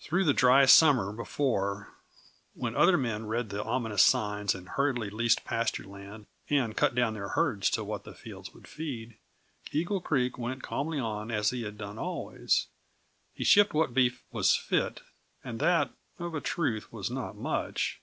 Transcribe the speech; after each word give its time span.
Through 0.00 0.22
the 0.22 0.32
dry 0.32 0.66
summer 0.66 1.12
before, 1.12 1.92
when 2.54 2.76
other 2.76 2.96
men 2.96 3.26
read 3.26 3.50
the 3.50 3.60
ominous 3.64 4.04
signs 4.04 4.54
and 4.54 4.68
hurriedly 4.68 5.10
leased 5.10 5.44
pasture 5.44 5.82
land 5.82 6.26
and 6.48 6.76
cut 6.76 6.94
down 6.94 7.14
their 7.14 7.30
herds 7.30 7.68
to 7.70 7.82
what 7.82 8.04
the 8.04 8.14
fields 8.14 8.54
would 8.54 8.68
feed, 8.68 9.16
Eagle 9.72 10.00
Creek 10.00 10.38
went 10.38 10.62
calmly 10.62 11.00
on 11.00 11.32
as 11.32 11.50
he 11.50 11.64
had 11.64 11.76
done 11.76 11.98
always. 11.98 12.68
He 13.32 13.42
shipped 13.42 13.74
what 13.74 13.94
beef 13.94 14.22
was 14.30 14.54
fit 14.54 15.00
and 15.42 15.58
that, 15.58 15.90
of 16.20 16.36
a 16.36 16.40
truth, 16.40 16.92
was 16.92 17.10
not 17.10 17.34
much! 17.36 18.00